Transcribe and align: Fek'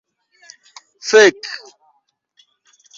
Fek' 1.09 1.43